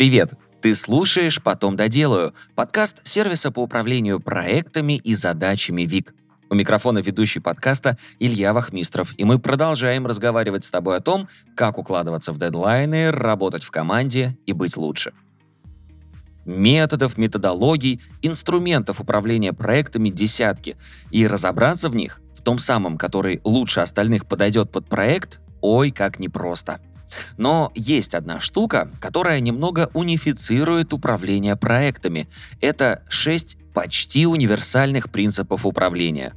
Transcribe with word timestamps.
Привет! 0.00 0.32
Ты 0.62 0.74
слушаешь 0.74 1.42
«Потом 1.42 1.76
доделаю»— 1.76 2.32
подкаст 2.54 3.06
сервиса 3.06 3.50
по 3.50 3.60
управлению 3.60 4.18
проектами 4.18 4.94
и 4.94 5.12
задачами 5.12 5.82
ВИК. 5.82 6.14
У 6.48 6.54
микрофона 6.54 7.00
ведущий 7.00 7.40
подкаста 7.40 7.98
Илья 8.18 8.54
Вахмистров, 8.54 9.12
и 9.18 9.24
мы 9.24 9.38
продолжаем 9.38 10.06
разговаривать 10.06 10.64
с 10.64 10.70
тобой 10.70 10.96
о 10.96 11.00
том, 11.02 11.28
как 11.54 11.76
укладываться 11.76 12.32
в 12.32 12.38
дедлайны, 12.38 13.10
работать 13.10 13.62
в 13.62 13.70
команде 13.70 14.38
и 14.46 14.54
быть 14.54 14.78
лучше. 14.78 15.12
Методов, 16.46 17.18
методологий, 17.18 18.00
инструментов 18.22 19.02
управления 19.02 19.52
проектами 19.52 20.08
десятки, 20.08 20.78
и 21.10 21.26
разобраться 21.26 21.90
в 21.90 21.94
них, 21.94 22.22
в 22.34 22.40
том 22.40 22.58
самом, 22.58 22.96
который 22.96 23.42
лучше 23.44 23.80
остальных 23.80 24.24
подойдет 24.24 24.72
под 24.72 24.88
проект, 24.88 25.40
ой, 25.60 25.90
как 25.90 26.18
непросто– 26.18 26.80
но 27.36 27.72
есть 27.74 28.14
одна 28.14 28.40
штука, 28.40 28.90
которая 29.00 29.40
немного 29.40 29.90
унифицирует 29.94 30.92
управление 30.92 31.56
проектами. 31.56 32.28
Это 32.60 33.02
шесть 33.08 33.56
почти 33.74 34.26
универсальных 34.26 35.10
принципов 35.10 35.66
управления. 35.66 36.34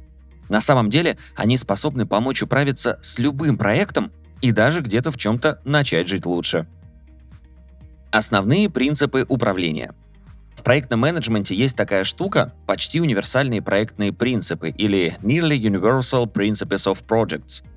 На 0.48 0.60
самом 0.60 0.90
деле 0.90 1.16
они 1.34 1.56
способны 1.56 2.06
помочь 2.06 2.42
управиться 2.42 2.98
с 3.02 3.18
любым 3.18 3.56
проектом 3.56 4.12
и 4.40 4.52
даже 4.52 4.80
где-то 4.80 5.10
в 5.10 5.16
чем-то 5.16 5.60
начать 5.64 6.08
жить 6.08 6.26
лучше. 6.26 6.66
Основные 8.10 8.70
принципы 8.70 9.24
управления. 9.28 9.94
В 10.54 10.62
проектном 10.62 11.00
менеджменте 11.00 11.54
есть 11.54 11.76
такая 11.76 12.04
штука– 12.04 12.54
почти 12.66 13.00
универсальные 13.00 13.60
проектные 13.60 14.12
принципы 14.12 14.70
или 14.70 15.16
Nearly 15.20 15.58
Universal 15.58 16.32
Principles 16.32 16.92
of 16.92 17.04
Projects– 17.06 17.64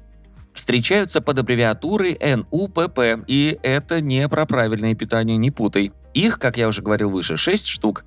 встречаются 0.57 1.21
под 1.21 1.39
аббревиатурой 1.39 2.19
НУПП, 2.19 3.23
и 3.27 3.57
это 3.63 4.01
не 4.01 4.27
про 4.27 4.45
правильное 4.45 4.95
питание, 4.95 5.37
не 5.37 5.51
путай. 5.51 5.93
Их, 6.13 6.39
как 6.39 6.57
я 6.57 6.67
уже 6.67 6.81
говорил 6.81 7.11
выше, 7.11 7.37
6 7.37 7.67
штук. 7.67 8.03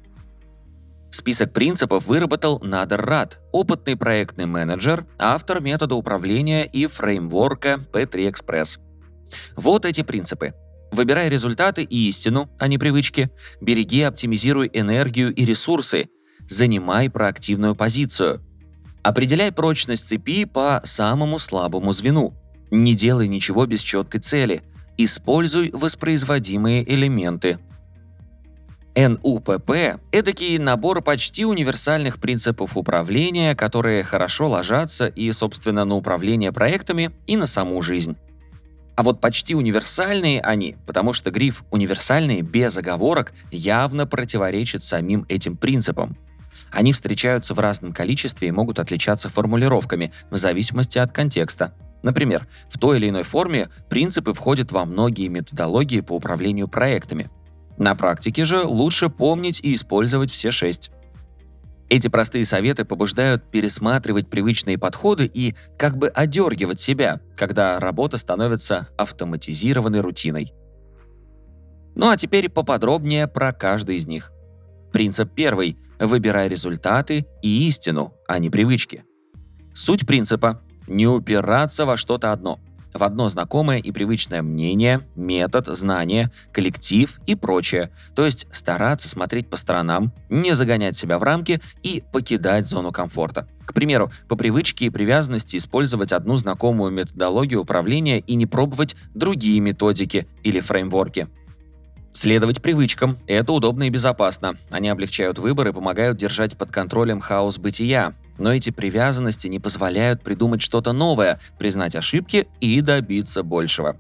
Список 1.10 1.52
принципов 1.52 2.06
выработал 2.06 2.60
Надер 2.60 3.04
Рад, 3.04 3.40
опытный 3.52 3.96
проектный 3.96 4.46
менеджер, 4.46 5.06
автор 5.18 5.60
метода 5.60 5.94
управления 5.94 6.64
и 6.64 6.86
фреймворка 6.86 7.80
P3 7.92 8.32
Express. 8.32 8.78
Вот 9.56 9.84
эти 9.84 10.02
принципы. 10.02 10.54
Выбирай 10.92 11.28
результаты 11.28 11.84
и 11.84 12.08
истину, 12.08 12.50
а 12.58 12.66
не 12.66 12.78
привычки. 12.78 13.30
Береги, 13.60 14.02
оптимизируй 14.02 14.70
энергию 14.72 15.32
и 15.32 15.44
ресурсы. 15.44 16.08
Занимай 16.48 17.08
проактивную 17.10 17.76
позицию. 17.76 18.44
Определяй 19.02 19.50
прочность 19.52 20.08
цепи 20.08 20.44
по 20.44 20.80
самому 20.84 21.38
слабому 21.38 21.92
звену. 21.92 22.34
Не 22.70 22.94
делай 22.94 23.28
ничего 23.28 23.66
без 23.66 23.80
четкой 23.80 24.20
цели. 24.20 24.62
Используй 24.98 25.70
воспроизводимые 25.72 26.88
элементы. 26.92 27.58
НУПП– 28.94 29.70
эдакий 30.12 30.58
набор 30.58 31.00
почти 31.00 31.44
универсальных 31.46 32.18
принципов 32.18 32.76
управления, 32.76 33.54
которые 33.54 34.02
хорошо 34.02 34.48
ложатся 34.48 35.06
и, 35.06 35.30
собственно, 35.32 35.84
на 35.84 35.94
управление 35.94 36.52
проектами, 36.52 37.10
и 37.26 37.36
на 37.36 37.46
саму 37.46 37.80
жизнь. 37.82 38.16
А 38.96 39.02
вот 39.02 39.20
почти 39.20 39.54
универсальные 39.54 40.42
они, 40.42 40.76
потому 40.86 41.14
что 41.14 41.30
гриф 41.30 41.64
«универсальные» 41.70 42.42
без 42.42 42.76
оговорок 42.76 43.32
явно 43.50 44.06
противоречит 44.06 44.84
самим 44.84 45.24
этим 45.28 45.56
принципам. 45.56 46.18
Они 46.70 46.92
встречаются 46.92 47.54
в 47.54 47.58
разном 47.58 47.92
количестве 47.92 48.48
и 48.48 48.52
могут 48.52 48.78
отличаться 48.78 49.28
формулировками 49.28 50.12
в 50.30 50.36
зависимости 50.36 50.98
от 50.98 51.12
контекста– 51.12 51.74
Например, 52.02 52.46
в 52.68 52.78
той 52.78 52.98
или 52.98 53.08
иной 53.10 53.24
форме 53.24 53.68
принципы 53.88 54.32
входят 54.32 54.72
во 54.72 54.84
многие 54.84 55.28
методологии 55.28 56.00
по 56.00 56.14
управлению 56.14 56.68
проектами. 56.68 57.30
На 57.76 57.94
практике 57.94 58.44
же 58.44 58.62
лучше 58.62 59.08
помнить 59.08 59.60
и 59.62 59.74
использовать 59.74 60.30
все 60.30 60.50
шесть. 60.50 60.90
Эти 61.88 62.08
простые 62.08 62.44
советы 62.44 62.84
побуждают 62.84 63.50
пересматривать 63.50 64.30
привычные 64.30 64.78
подходы 64.78 65.26
и 65.26 65.56
как 65.76 65.96
бы 65.96 66.08
одергивать 66.08 66.80
себя, 66.80 67.20
когда 67.36 67.80
работа 67.80 68.16
становится 68.16 68.88
автоматизированной 68.96 70.00
рутиной. 70.00 70.54
Ну 71.96 72.08
а 72.10 72.16
теперь 72.16 72.48
поподробнее 72.48 73.26
про 73.26 73.52
каждый 73.52 73.96
из 73.96 74.06
них. 74.06 74.30
Принцип 74.92 75.30
первый– 75.34 75.76
выбирай 76.00 76.48
результаты 76.48 77.26
и 77.42 77.68
истину, 77.68 78.14
а 78.26 78.38
не 78.38 78.50
привычки. 78.50 79.04
Суть 79.74 80.06
принципа 80.06 80.62
не 80.86 81.06
упираться 81.06 81.86
во 81.86 81.96
что-то 81.96 82.32
одно. 82.32 82.58
В 82.92 83.04
одно 83.04 83.28
знакомое 83.28 83.78
и 83.78 83.92
привычное 83.92 84.42
мнение, 84.42 85.06
метод, 85.14 85.68
знание, 85.68 86.32
коллектив 86.52 87.20
и 87.24 87.36
прочее. 87.36 87.90
То 88.16 88.24
есть 88.24 88.48
стараться 88.50 89.08
смотреть 89.08 89.48
по 89.48 89.56
сторонам, 89.56 90.12
не 90.28 90.54
загонять 90.56 90.96
себя 90.96 91.20
в 91.20 91.22
рамки 91.22 91.60
и 91.84 92.02
покидать 92.12 92.66
зону 92.68 92.90
комфорта. 92.90 93.46
К 93.64 93.72
примеру, 93.72 94.10
по 94.28 94.34
привычке 94.34 94.86
и 94.86 94.90
привязанности 94.90 95.56
использовать 95.56 96.10
одну 96.10 96.36
знакомую 96.36 96.90
методологию 96.90 97.60
управления 97.60 98.18
и 98.18 98.34
не 98.34 98.46
пробовать 98.46 98.96
другие 99.14 99.60
методики 99.60 100.26
или 100.42 100.58
фреймворки. 100.58 101.28
Следовать 102.12 102.60
привычкам– 102.60 103.18
это 103.26 103.52
удобно 103.52 103.84
и 103.84 103.90
безопасно. 103.90 104.56
Они 104.68 104.88
облегчают 104.88 105.38
выбор 105.38 105.68
и 105.68 105.72
помогают 105.72 106.18
держать 106.18 106.58
под 106.58 106.70
контролем 106.70 107.20
хаос 107.20 107.58
бытия, 107.58 108.14
но 108.36 108.52
эти 108.52 108.70
привязанности 108.70 109.46
не 109.46 109.60
позволяют 109.60 110.22
придумать 110.22 110.60
что-то 110.60 110.92
новое, 110.92 111.40
признать 111.58 111.94
ошибки 111.94 112.48
и 112.60 112.80
добиться 112.80 113.42
большего. 113.42 113.96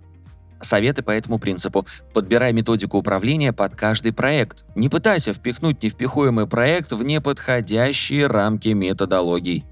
Советы 0.60 1.02
по 1.02 1.10
этому 1.10 1.38
принципу. 1.38 1.86
Подбирай 2.12 2.52
методику 2.52 2.98
управления 2.98 3.52
под 3.52 3.76
каждый 3.76 4.12
проект. 4.12 4.64
Не 4.74 4.88
пытайся 4.88 5.32
впихнуть 5.32 5.82
невпихуемый 5.82 6.46
проект 6.46 6.92
в 6.92 7.02
неподходящие 7.02 8.26
рамки 8.26 8.68
методологий. 8.68 9.64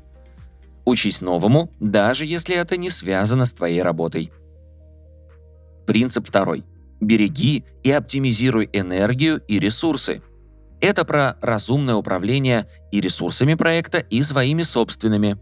Учись 0.84 1.20
новому, 1.20 1.70
даже 1.80 2.24
если 2.24 2.56
это 2.56 2.78
не 2.78 2.88
связано 2.88 3.44
с 3.44 3.52
твоей 3.52 3.82
работой. 3.82 4.32
Принцип 5.86 6.26
второй. 6.26 6.64
Береги 7.00 7.64
и 7.82 7.90
оптимизируй 7.90 8.68
энергию 8.72 9.40
и 9.48 9.58
ресурсы. 9.58 10.22
Это 10.80 11.04
про 11.04 11.36
разумное 11.40 11.94
управление 11.94 12.68
и 12.92 13.00
ресурсами 13.00 13.54
проекта, 13.54 13.98
и 13.98 14.22
своими 14.22 14.62
собственными. 14.62 15.38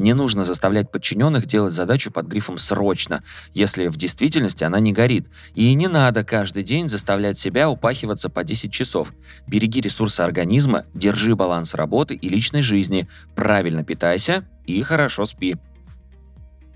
Не 0.00 0.14
нужно 0.14 0.46
заставлять 0.46 0.90
подчиненных 0.90 1.44
делать 1.44 1.74
задачу 1.74 2.10
под 2.10 2.26
грифом 2.26 2.56
«срочно», 2.56 3.22
если 3.52 3.88
в 3.88 3.98
действительности 3.98 4.64
она 4.64 4.80
не 4.80 4.94
горит. 4.94 5.26
И 5.54 5.74
не 5.74 5.88
надо 5.88 6.24
каждый 6.24 6.62
день 6.62 6.88
заставлять 6.88 7.38
себя 7.38 7.68
упахиваться 7.68 8.30
по 8.30 8.42
10 8.42 8.72
часов. 8.72 9.12
Береги 9.46 9.82
ресурсы 9.82 10.22
организма, 10.22 10.86
держи 10.94 11.36
баланс 11.36 11.74
работы 11.74 12.14
и 12.14 12.30
личной 12.30 12.62
жизни, 12.62 13.10
правильно 13.34 13.84
питайся 13.84 14.48
и 14.64 14.80
хорошо 14.80 15.26
спи. 15.26 15.56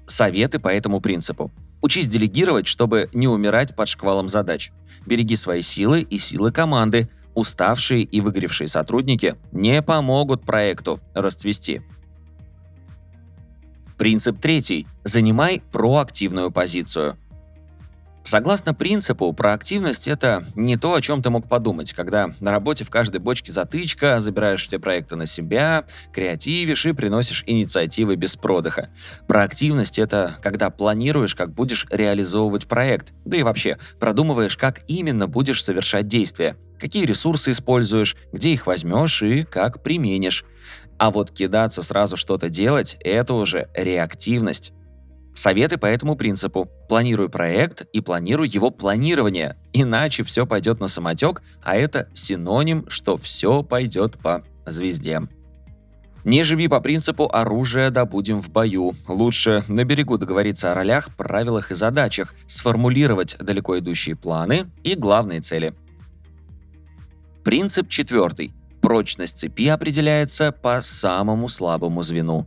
Советы 0.07 0.59
по 0.59 0.69
этому 0.69 1.01
принципу. 1.01 1.51
Учись 1.85 2.09
делегировать, 2.09 2.67
чтобы 2.67 3.11
не 3.13 3.29
умирать 3.29 3.77
под 3.77 3.89
шквалом 3.89 4.27
задач. 4.27 4.73
Береги 5.05 5.37
свои 5.37 5.61
силы 5.61 6.01
и 6.01 6.19
силы 6.19 6.51
команды, 6.51 7.11
Уставшие 7.35 8.05
и 8.05 8.23
выгоревшие 8.23 8.69
сотрудники 8.69 9.35
не 9.53 9.83
помогут 9.83 10.47
проекту 10.47 11.01
расцвести. 11.13 11.83
Принцип 13.99 14.41
третий. 14.41 14.87
Занимай 15.03 15.63
проактивную 15.73 16.51
позицию. 16.51 17.19
Согласно 18.27 18.73
принципу, 18.73 19.31
проактивность— 19.35 20.09
это 20.09 20.47
не 20.55 20.79
то, 20.79 20.95
о 20.95 21.03
чем 21.03 21.23
ты 21.23 21.29
мог 21.29 21.47
подумать, 21.47 21.93
когда 21.93 22.33
на 22.41 22.51
работе 22.51 22.83
в 22.83 22.89
каждой 22.89 23.21
бочке 23.21 23.53
затычка, 23.53 24.21
забираешь 24.21 24.65
все 24.65 24.79
проекты 24.79 25.15
на 25.15 25.27
себя, 25.27 25.85
креативишь 26.11 26.87
и 26.87 26.93
приносишь 26.93 27.45
инициативы 27.47 28.17
без 28.17 28.37
продыха. 28.37 28.89
Проактивность— 29.29 29.99
это 30.01 30.37
когда 30.43 30.71
планируешь, 30.71 31.35
как 31.35 31.53
будешь 31.53 31.87
реализовывать 31.91 32.67
проект, 32.67 33.13
да 33.27 33.37
и 33.37 33.43
вообще 33.43 33.77
продумываешь, 34.01 34.57
как 34.57 34.85
именно 34.89 35.29
будешь 35.29 35.63
совершать 35.63 36.09
действия, 36.09 36.57
какие 36.81 37.05
ресурсы 37.05 37.51
используешь, 37.51 38.17
где 38.33 38.55
их 38.55 38.67
возьмешь 38.67 39.23
и 39.23 39.45
как 39.45 39.83
применишь. 39.83 40.47
А 40.97 41.11
вот 41.11 41.31
кидаться 41.31 41.83
сразу 41.83 42.17
что-то 42.17 42.49
делать– 42.49 42.97
это 43.01 43.35
уже 43.35 43.69
реактивность. 43.75 44.73
Советы 45.35 45.79
по 45.79 45.87
этому 45.87 46.17
принципу. 46.17 46.69
Планируй 46.89 47.29
проект 47.29 47.83
и 47.93 48.01
планируй 48.01 48.49
его 48.49 48.71
планирование, 48.71 49.57
иначе 49.73 50.23
все 50.23 50.47
пойдет 50.47 50.81
на 50.81 50.89
самотек, 50.89 51.43
а 51.63 51.77
это 51.77 52.09
синоним, 52.15 52.89
что 52.89 53.17
все 53.17 53.63
пойдет 53.63 54.19
по 54.19 54.45
звезде. 54.65 55.23
Не 56.25 56.43
живи 56.43 56.69
по 56.69 56.81
принципу 56.81 57.29
«оружие 57.31 57.91
добудем 57.91 58.41
в 58.41 58.51
бою». 58.51 58.95
Лучше 59.09 59.63
на 59.69 59.85
берегу 59.85 60.17
договориться 60.17 60.73
о 60.73 60.75
ролях, 60.75 61.15
правилах 61.17 61.71
и 61.71 61.75
задачах, 61.75 62.35
сформулировать 62.47 63.37
далеко 63.39 63.79
идущие 63.79 64.17
планы 64.17 64.71
и 64.83 64.95
главные 64.95 65.41
цели– 65.41 65.75
Принцип 67.45 67.91
четвертый. 67.91 68.55
Прочность 68.81 69.37
цепи 69.37 69.69
определяется 69.69 70.51
по 70.51 70.81
самому 70.81 71.49
слабому 71.49 72.01
звену. 72.01 72.47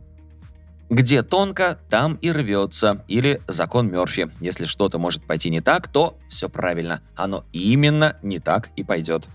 Где 0.90 1.22
тонко, 1.22 1.78
там 1.90 2.14
и 2.14 2.32
рвется. 2.32 3.04
Или 3.08 3.42
закон 3.46 3.90
Мерфи. 3.90 4.30
Если 4.40 4.64
что-то 4.64 4.98
может 4.98 5.26
пойти 5.26 5.50
не 5.50 5.60
так, 5.60 5.88
то 5.88 6.18
все 6.28 6.48
правильно. 6.48 7.02
Оно 7.14 7.44
именно 7.52 8.16
не 8.22 8.38
так 8.38 8.70
и 8.76 8.84
пойдет. 8.84 9.28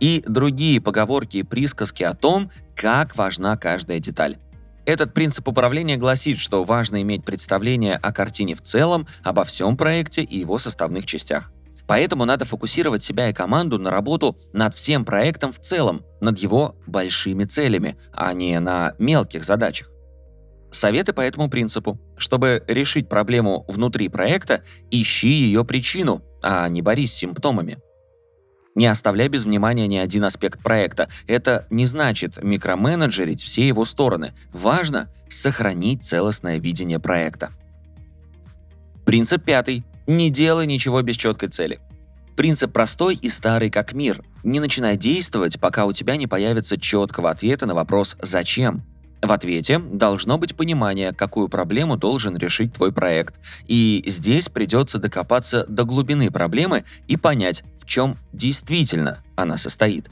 И 0.00 0.24
другие 0.26 0.80
поговорки 0.80 1.36
и 1.38 1.42
присказки 1.42 2.02
о 2.02 2.14
том, 2.14 2.50
как 2.74 3.16
важна 3.16 3.56
каждая 3.56 4.00
деталь. 4.00 4.38
Этот 4.84 5.14
принцип 5.14 5.46
управления 5.46 5.96
гласит, 5.96 6.40
что 6.40 6.64
важно 6.64 7.02
иметь 7.02 7.24
представление 7.24 7.96
о 7.96 8.12
картине 8.12 8.56
в 8.56 8.62
целом, 8.62 9.06
обо 9.22 9.44
всем 9.44 9.76
проекте 9.76 10.22
и 10.22 10.38
его 10.40 10.58
составных 10.58 11.06
частях. 11.06 11.52
Поэтому 11.86 12.24
надо 12.24 12.44
фокусировать 12.44 13.04
себя 13.04 13.28
и 13.28 13.32
команду 13.32 13.78
на 13.78 13.90
работу 13.90 14.36
над 14.52 14.74
всем 14.74 15.04
проектом 15.04 15.52
в 15.52 15.58
целом, 15.58 16.02
над 16.20 16.38
его 16.38 16.74
большими 16.86 17.44
целями, 17.44 17.96
а 18.12 18.32
не 18.32 18.58
на 18.58 18.94
мелких 18.98 19.44
задачах. 19.44 19.91
Советы 20.72 21.12
по 21.12 21.20
этому 21.20 21.48
принципу. 21.50 22.00
Чтобы 22.16 22.64
решить 22.66 23.08
проблему 23.08 23.64
внутри 23.68 24.08
проекта, 24.08 24.64
ищи 24.90 25.28
ее 25.28 25.64
причину, 25.64 26.22
а 26.42 26.68
не 26.68 26.80
борись 26.80 27.12
с 27.12 27.16
симптомами. 27.16 27.78
Не 28.74 28.86
оставляй 28.86 29.28
без 29.28 29.44
внимания 29.44 29.86
ни 29.86 29.96
один 29.98 30.24
аспект 30.24 30.62
проекта. 30.62 31.10
Это 31.26 31.66
не 31.68 31.84
значит 31.84 32.42
микроменеджерить 32.42 33.42
все 33.42 33.68
его 33.68 33.84
стороны. 33.84 34.32
Важно 34.50 35.10
сохранить 35.28 36.04
целостное 36.04 36.58
видение 36.58 36.98
проекта. 36.98 37.50
Принцип 39.04 39.44
пятый. 39.44 39.84
Не 40.06 40.30
делай 40.30 40.66
ничего 40.66 41.02
без 41.02 41.16
четкой 41.16 41.50
цели. 41.50 41.80
Принцип 42.34 42.72
простой 42.72 43.14
и 43.14 43.28
старый 43.28 43.68
как 43.68 43.92
мир. 43.92 44.24
Не 44.42 44.58
начинай 44.58 44.96
действовать, 44.96 45.60
пока 45.60 45.84
у 45.84 45.92
тебя 45.92 46.16
не 46.16 46.26
появится 46.26 46.80
четкого 46.80 47.30
ответа 47.30 47.66
на 47.66 47.74
вопрос 47.74 48.16
«Зач?». 48.22 48.58
В 49.22 49.30
ответе 49.30 49.78
должно 49.78 50.36
быть 50.36 50.56
понимание, 50.56 51.12
какую 51.12 51.48
проблему 51.48 51.96
должен 51.96 52.36
решить 52.36 52.72
твой 52.72 52.92
проект. 52.92 53.36
И 53.66 54.02
здесь 54.06 54.48
придется 54.48 54.98
докопаться 54.98 55.64
до 55.68 55.84
глубины 55.84 56.32
проблемы 56.32 56.84
и 57.06 57.16
понять, 57.16 57.62
в 57.80 57.86
чем 57.86 58.18
действительно 58.32 59.22
она 59.36 59.56
состоит. 59.58 60.10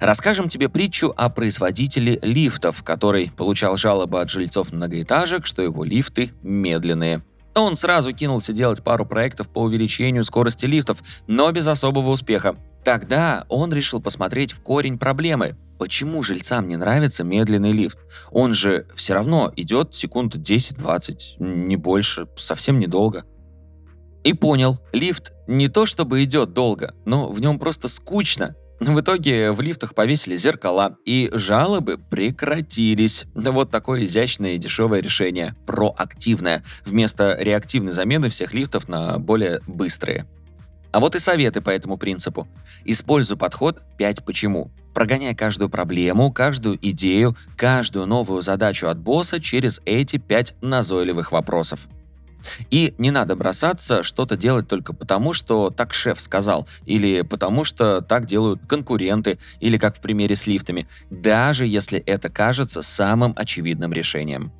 Расскажем 0.00 0.48
тебе 0.48 0.70
притчу 0.70 1.12
о 1.14 1.28
производителе 1.28 2.18
лифтов, 2.22 2.82
который 2.82 3.30
получал 3.36 3.76
жалобы 3.76 4.22
от 4.22 4.30
жильцов 4.30 4.72
многоэтажек, 4.72 5.44
что 5.44 5.60
его 5.60 5.84
лифты 5.84 6.30
медленные. 6.42 7.20
Он 7.54 7.76
сразу 7.76 8.14
кинулся 8.14 8.54
делать 8.54 8.82
пару 8.82 9.04
проектов 9.04 9.48
по 9.48 9.58
увеличению 9.58 10.24
скорости 10.24 10.64
лифтов, 10.64 11.02
но 11.26 11.52
без 11.52 11.68
особого 11.68 12.08
успеха. 12.08 12.56
Тогда 12.84 13.44
он 13.50 13.74
решил 13.74 14.00
посмотреть 14.00 14.52
в 14.52 14.60
корень 14.60 14.98
проблемы. 14.98 15.56
Почему 15.80 16.22
жильцам 16.22 16.68
не 16.68 16.76
нравится 16.76 17.24
медленный 17.24 17.72
лифт? 17.72 17.98
Он 18.30 18.52
же 18.52 18.86
все 18.94 19.14
равно 19.14 19.50
идет 19.56 19.94
секунд 19.94 20.36
10-20, 20.36 21.38
не 21.38 21.76
больше, 21.76 22.28
совсем 22.36 22.78
недолго. 22.78 23.24
И 24.22 24.34
понял, 24.34 24.78
лифт 24.92 25.32
не 25.46 25.68
то 25.68 25.86
чтобы 25.86 26.22
идет 26.22 26.52
долго, 26.52 26.92
но 27.06 27.32
в 27.32 27.40
нем 27.40 27.58
просто 27.58 27.88
скучно. 27.88 28.54
В 28.78 29.00
итоге 29.00 29.52
в 29.52 29.62
лифтах 29.62 29.94
повесили 29.94 30.36
зеркала, 30.36 30.98
и 31.06 31.30
жалобы 31.32 31.96
прекратились. 31.96 33.24
Вот 33.34 33.70
такое 33.70 34.04
изящное 34.04 34.56
и 34.56 34.58
дешевое 34.58 35.00
решение. 35.00 35.54
Проактивное. 35.66 36.62
Вместо 36.84 37.38
реактивной 37.40 37.92
замены 37.92 38.28
всех 38.28 38.52
лифтов 38.52 38.86
на 38.86 39.18
более 39.18 39.60
быстрые. 39.66 40.26
А 40.92 41.00
вот 41.00 41.14
и 41.14 41.18
советы 41.18 41.60
по 41.60 41.70
этому 41.70 41.96
принципу. 41.96 42.48
Используй 42.84 43.36
подход 43.36 43.82
5 43.98 44.24
почему. 44.24 44.70
Прогоняй 44.94 45.34
каждую 45.34 45.70
проблему, 45.70 46.32
каждую 46.32 46.78
идею, 46.90 47.36
каждую 47.56 48.06
новую 48.06 48.42
задачу 48.42 48.88
от 48.88 48.98
босса 48.98 49.40
через 49.40 49.80
эти 49.84 50.16
5 50.16 50.56
назойливых 50.62 51.30
вопросов. 51.30 51.86
И 52.70 52.94
не 52.98 53.10
надо 53.10 53.36
бросаться 53.36 54.02
что-то 54.02 54.36
делать 54.36 54.66
только 54.66 54.92
потому, 54.92 55.32
что 55.32 55.70
так 55.70 55.92
шеф 55.92 56.20
сказал, 56.20 56.66
или 56.86 57.22
потому 57.22 57.64
что 57.64 58.00
так 58.00 58.26
делают 58.26 58.60
конкуренты, 58.66 59.38
или 59.60 59.76
как 59.76 59.96
в 59.96 60.00
примере 60.00 60.36
с 60.36 60.46
лифтами, 60.46 60.88
даже 61.10 61.66
если 61.66 61.98
это 62.00 62.30
кажется 62.30 62.82
самым 62.82 63.34
очевидным 63.36 63.92
решением. 63.92 64.52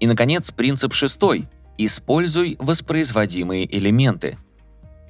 И, 0.00 0.06
наконец, 0.06 0.50
принцип 0.50 0.92
шестой. 0.92 1.48
Используй 1.76 2.56
воспроизводимые 2.58 3.66
элементы. 3.76 4.38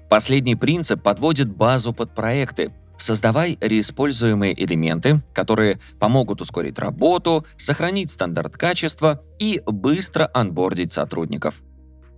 Последний 0.08 0.56
принцип 0.56 1.02
подводит 1.02 1.48
базу 1.48 1.92
под 1.92 2.14
проекты, 2.14 2.72
Создавай 2.96 3.58
реиспользуемые 3.60 4.54
элементы, 4.62 5.20
которые 5.32 5.80
помогут 5.98 6.40
ускорить 6.40 6.78
работу, 6.78 7.44
сохранить 7.56 8.10
стандарт 8.10 8.56
качества 8.56 9.22
и 9.38 9.60
быстро 9.66 10.30
анбордить 10.32 10.92
сотрудников. 10.92 11.62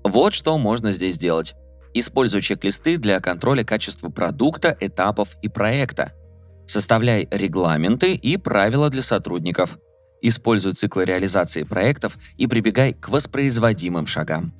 Вот 0.04 0.34
что 0.34 0.58
можно 0.58 0.92
здесь 0.92 1.16
сделать. 1.16 1.54
Используй 1.94 2.42
чек-листы 2.42 2.98
для 2.98 3.20
контроля 3.20 3.64
качества 3.64 4.10
продукта, 4.10 4.76
этапов 4.78 5.36
и 5.40 5.48
проекта. 5.48 6.12
Составляй 6.66 7.26
регламенты 7.30 8.14
и 8.14 8.36
правила 8.36 8.90
для 8.90 9.02
сотрудников. 9.02 9.78
Используй 10.20 10.72
циклы 10.72 11.04
реализации 11.04 11.62
проектов 11.62 12.18
и 12.36 12.46
прибегай 12.46 12.92
к 12.92 13.08
воспроизводимым 13.08 14.06
шагам. 14.06 14.52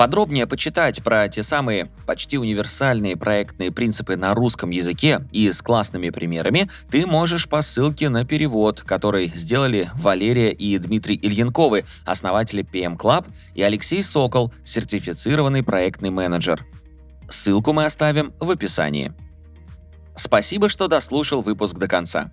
Подробнее 0.00 0.46
почитать 0.46 1.04
про 1.04 1.28
те 1.28 1.42
самые 1.42 1.90
почти 2.06 2.38
универсальные 2.38 3.18
проектные 3.18 3.70
принципы 3.70 4.16
на 4.16 4.32
русском 4.32 4.70
языке 4.70 5.26
и 5.30 5.52
с 5.52 5.60
классными 5.60 6.08
примерами 6.08 6.70
ты 6.90 7.04
можешь 7.04 7.46
по 7.46 7.60
ссылке 7.60 8.08
на 8.08 8.24
перевод, 8.24 8.80
который 8.80 9.26
сделали 9.26 9.90
Валерия 9.96 10.52
и 10.52 10.78
Дмитрий 10.78 11.16
Ильянковы, 11.20 11.84
основатели 12.06 12.64
PM 12.64 12.96
Club, 12.96 13.26
и 13.54 13.60
Алексей 13.60 14.02
Сокол, 14.02 14.54
сертифицированный 14.64 15.62
проектный 15.62 16.08
менеджер. 16.08 16.64
Ссылку 17.28 17.74
мы 17.74 17.84
оставим 17.84 18.32
в 18.40 18.50
описании. 18.50 19.12
Спасибо, 20.16 20.70
что 20.70 20.88
дослушал 20.88 21.42
выпуск 21.42 21.76
до 21.76 21.88
конца. 21.88 22.32